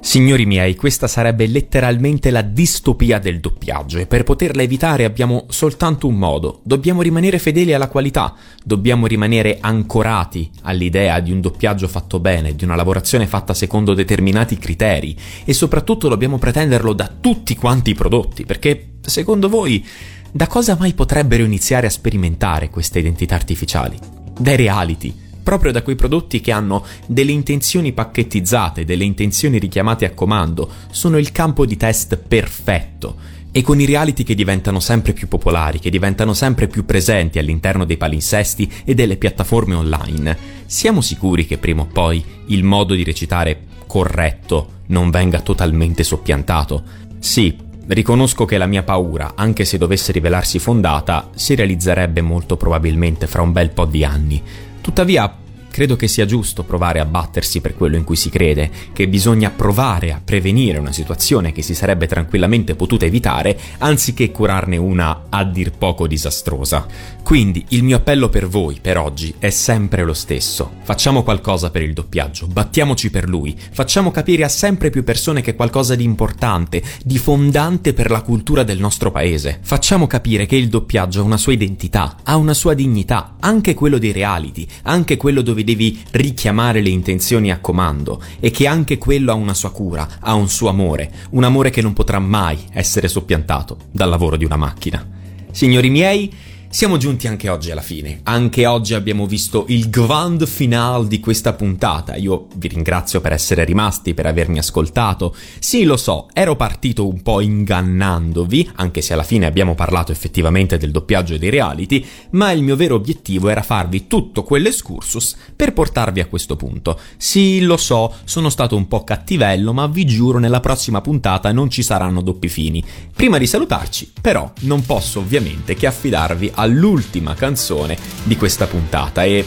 Signori 0.00 0.46
miei, 0.46 0.76
questa 0.76 1.08
sarebbe 1.08 1.46
letteralmente 1.46 2.30
la 2.30 2.42
distopia 2.42 3.18
del 3.18 3.40
doppiaggio 3.40 3.98
e 3.98 4.06
per 4.06 4.22
poterla 4.22 4.62
evitare 4.62 5.04
abbiamo 5.04 5.46
soltanto 5.48 6.06
un 6.06 6.14
modo. 6.14 6.60
Dobbiamo 6.62 7.02
rimanere 7.02 7.38
fedeli 7.38 7.74
alla 7.74 7.88
qualità, 7.88 8.34
dobbiamo 8.64 9.06
rimanere 9.06 9.58
ancorati 9.60 10.50
all'idea 10.62 11.20
di 11.20 11.32
un 11.32 11.40
doppiaggio 11.40 11.88
fatto 11.88 12.20
bene, 12.20 12.54
di 12.54 12.64
una 12.64 12.76
lavorazione 12.76 13.26
fatta 13.26 13.52
secondo 13.52 13.94
determinati 13.94 14.56
criteri 14.58 15.16
e 15.44 15.52
soprattutto 15.52 16.08
dobbiamo 16.08 16.38
pretenderlo 16.38 16.92
da 16.92 17.10
tutti 17.20 17.56
quanti 17.56 17.90
i 17.90 17.94
prodotti, 17.94 18.44
perché 18.44 18.92
secondo 19.00 19.48
voi 19.48 19.84
da 20.30 20.46
cosa 20.46 20.76
mai 20.78 20.94
potrebbero 20.94 21.44
iniziare 21.44 21.86
a 21.88 21.90
sperimentare 21.90 22.70
queste 22.70 23.00
identità 23.00 23.34
artificiali? 23.34 23.98
Dai 24.38 24.56
reality 24.56 25.24
proprio 25.46 25.70
da 25.70 25.82
quei 25.82 25.94
prodotti 25.94 26.40
che 26.40 26.50
hanno 26.50 26.84
delle 27.06 27.30
intenzioni 27.30 27.92
pacchettizzate, 27.92 28.84
delle 28.84 29.04
intenzioni 29.04 29.60
richiamate 29.60 30.04
a 30.04 30.10
comando, 30.10 30.68
sono 30.90 31.18
il 31.18 31.30
campo 31.30 31.64
di 31.64 31.76
test 31.76 32.16
perfetto. 32.16 33.14
E 33.52 33.62
con 33.62 33.80
i 33.80 33.84
reality 33.84 34.24
che 34.24 34.34
diventano 34.34 34.80
sempre 34.80 35.12
più 35.12 35.28
popolari, 35.28 35.78
che 35.78 35.88
diventano 35.88 36.34
sempre 36.34 36.66
più 36.66 36.84
presenti 36.84 37.38
all'interno 37.38 37.84
dei 37.84 37.96
palinsesti 37.96 38.68
e 38.84 38.96
delle 38.96 39.18
piattaforme 39.18 39.76
online, 39.76 40.36
siamo 40.66 41.00
sicuri 41.00 41.46
che 41.46 41.58
prima 41.58 41.82
o 41.82 41.86
poi 41.86 42.24
il 42.46 42.64
modo 42.64 42.94
di 42.94 43.04
recitare 43.04 43.66
corretto 43.86 44.82
non 44.86 45.10
venga 45.10 45.38
totalmente 45.42 46.02
soppiantato? 46.02 46.82
Sì, 47.20 47.56
Riconosco 47.88 48.46
che 48.46 48.58
la 48.58 48.66
mia 48.66 48.82
paura, 48.82 49.34
anche 49.36 49.64
se 49.64 49.78
dovesse 49.78 50.10
rivelarsi 50.10 50.58
fondata, 50.58 51.30
si 51.36 51.54
realizzerebbe 51.54 52.20
molto 52.20 52.56
probabilmente 52.56 53.28
fra 53.28 53.42
un 53.42 53.52
bel 53.52 53.70
po' 53.70 53.84
di 53.84 54.04
anni. 54.04 54.42
Tuttavia, 54.86 55.28
credo 55.76 55.94
che 55.94 56.08
sia 56.08 56.24
giusto 56.24 56.62
provare 56.62 57.00
a 57.00 57.04
battersi 57.04 57.60
per 57.60 57.74
quello 57.74 57.96
in 57.96 58.04
cui 58.04 58.16
si 58.16 58.30
crede, 58.30 58.70
che 58.94 59.08
bisogna 59.08 59.50
provare 59.50 60.10
a 60.10 60.22
prevenire 60.24 60.78
una 60.78 60.90
situazione 60.90 61.52
che 61.52 61.60
si 61.60 61.74
sarebbe 61.74 62.06
tranquillamente 62.06 62.74
potuta 62.74 63.04
evitare, 63.04 63.58
anziché 63.76 64.30
curarne 64.30 64.78
una 64.78 65.24
a 65.28 65.44
dir 65.44 65.72
poco 65.72 66.06
disastrosa. 66.06 66.86
Quindi 67.22 67.62
il 67.70 67.82
mio 67.82 67.96
appello 67.96 68.30
per 68.30 68.48
voi, 68.48 68.78
per 68.80 68.96
oggi, 68.96 69.34
è 69.38 69.50
sempre 69.50 70.02
lo 70.02 70.14
stesso. 70.14 70.76
Facciamo 70.82 71.22
qualcosa 71.22 71.68
per 71.68 71.82
il 71.82 71.92
doppiaggio, 71.92 72.46
battiamoci 72.46 73.10
per 73.10 73.28
lui, 73.28 73.54
facciamo 73.70 74.10
capire 74.10 74.44
a 74.44 74.48
sempre 74.48 74.88
più 74.88 75.04
persone 75.04 75.42
che 75.42 75.50
è 75.50 75.56
qualcosa 75.56 75.94
di 75.94 76.04
importante, 76.04 76.82
di 77.04 77.18
fondante 77.18 77.92
per 77.92 78.10
la 78.10 78.22
cultura 78.22 78.62
del 78.62 78.78
nostro 78.78 79.10
paese. 79.10 79.58
Facciamo 79.60 80.06
capire 80.06 80.46
che 80.46 80.56
il 80.56 80.68
doppiaggio 80.68 81.20
ha 81.20 81.24
una 81.24 81.36
sua 81.36 81.52
identità, 81.52 82.16
ha 82.22 82.36
una 82.36 82.54
sua 82.54 82.72
dignità, 82.72 83.34
anche 83.40 83.74
quello 83.74 83.98
dei 83.98 84.12
reality, 84.12 84.66
anche 84.84 85.18
quello 85.18 85.42
dove 85.42 85.64
devi 85.66 86.00
richiamare 86.12 86.80
le 86.80 86.90
intenzioni 86.90 87.50
a 87.50 87.58
comando 87.58 88.22
e 88.38 88.52
che 88.52 88.68
anche 88.68 88.98
quello 88.98 89.32
ha 89.32 89.34
una 89.34 89.52
sua 89.52 89.72
cura, 89.72 90.18
ha 90.20 90.32
un 90.34 90.48
suo 90.48 90.68
amore, 90.68 91.10
un 91.30 91.42
amore 91.42 91.70
che 91.70 91.82
non 91.82 91.92
potrà 91.92 92.20
mai 92.20 92.56
essere 92.70 93.08
soppiantato 93.08 93.76
dal 93.90 94.08
lavoro 94.08 94.36
di 94.36 94.44
una 94.44 94.54
macchina. 94.54 95.04
Signori 95.50 95.90
miei, 95.90 96.32
siamo 96.76 96.98
giunti 96.98 97.26
anche 97.26 97.48
oggi 97.48 97.70
alla 97.70 97.80
fine. 97.80 98.20
Anche 98.24 98.66
oggi 98.66 98.92
abbiamo 98.92 99.26
visto 99.26 99.64
il 99.68 99.88
grand 99.88 100.46
finale 100.46 101.08
di 101.08 101.20
questa 101.20 101.54
puntata. 101.54 102.16
Io 102.16 102.48
vi 102.56 102.68
ringrazio 102.68 103.22
per 103.22 103.32
essere 103.32 103.64
rimasti, 103.64 104.12
per 104.12 104.26
avermi 104.26 104.58
ascoltato. 104.58 105.34
Sì, 105.58 105.84
lo 105.84 105.96
so, 105.96 106.28
ero 106.34 106.54
partito 106.54 107.08
un 107.08 107.22
po' 107.22 107.40
ingannandovi, 107.40 108.72
anche 108.74 109.00
se 109.00 109.14
alla 109.14 109.22
fine 109.22 109.46
abbiamo 109.46 109.74
parlato 109.74 110.12
effettivamente 110.12 110.76
del 110.76 110.90
doppiaggio 110.90 111.38
dei 111.38 111.48
reality, 111.48 112.04
ma 112.32 112.50
il 112.50 112.62
mio 112.62 112.76
vero 112.76 112.96
obiettivo 112.96 113.48
era 113.48 113.62
farvi 113.62 114.06
tutto 114.06 114.42
quell'escursus 114.42 115.34
per 115.56 115.72
portarvi 115.72 116.20
a 116.20 116.26
questo 116.26 116.56
punto. 116.56 117.00
Sì, 117.16 117.62
lo 117.62 117.78
so, 117.78 118.16
sono 118.24 118.50
stato 118.50 118.76
un 118.76 118.86
po' 118.86 119.02
cattivello, 119.02 119.72
ma 119.72 119.86
vi 119.86 120.04
giuro 120.04 120.38
nella 120.38 120.60
prossima 120.60 121.00
puntata 121.00 121.50
non 121.52 121.70
ci 121.70 121.82
saranno 121.82 122.20
doppi 122.20 122.48
fini. 122.48 122.84
Prima 123.14 123.38
di 123.38 123.46
salutarci, 123.46 124.12
però, 124.20 124.52
non 124.64 124.84
posso 124.84 125.20
ovviamente 125.20 125.74
che 125.74 125.86
affidarvi 125.86 126.52
all'ultima 126.66 127.34
canzone 127.34 127.96
di 128.24 128.36
questa 128.36 128.66
puntata 128.66 129.24
e 129.24 129.44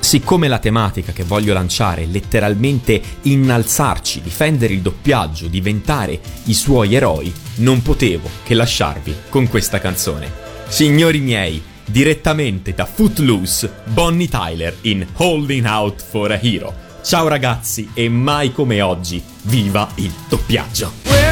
siccome 0.00 0.48
la 0.48 0.58
tematica 0.58 1.12
che 1.12 1.24
voglio 1.24 1.52
lanciare 1.52 2.02
è 2.02 2.06
letteralmente 2.06 3.00
innalzarci, 3.22 4.22
difendere 4.22 4.72
il 4.72 4.80
doppiaggio, 4.80 5.46
diventare 5.46 6.18
i 6.44 6.54
suoi 6.54 6.94
eroi, 6.94 7.32
non 7.56 7.82
potevo 7.82 8.28
che 8.42 8.54
lasciarvi 8.54 9.14
con 9.28 9.48
questa 9.48 9.78
canzone. 9.78 10.32
Signori 10.68 11.20
miei, 11.20 11.62
direttamente 11.84 12.72
da 12.72 12.86
Footloose, 12.86 13.82
Bonnie 13.84 14.28
Tyler 14.28 14.74
in 14.82 15.06
Holding 15.16 15.66
Out 15.66 16.02
for 16.02 16.32
a 16.32 16.40
Hero. 16.40 16.88
Ciao 17.02 17.28
ragazzi 17.28 17.90
e 17.94 18.08
mai 18.08 18.52
come 18.52 18.80
oggi, 18.80 19.22
viva 19.42 19.88
il 19.96 20.12
doppiaggio! 20.28 21.29